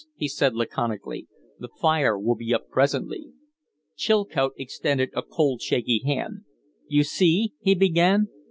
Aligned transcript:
he 0.15 0.27
said, 0.27 0.55
laconically. 0.55 1.27
"The 1.59 1.69
fire 1.79 2.17
will 2.17 2.33
be 2.33 2.55
up 2.55 2.69
presently." 2.71 3.33
Chilcote 3.95 4.53
extended 4.57 5.11
a 5.15 5.21
cold 5.21 5.57
and 5.57 5.61
shaky 5.61 6.01
hand. 6.03 6.41
"You 6.87 7.03
see" 7.03 7.53
he 7.61 7.75
began. 7.75 8.27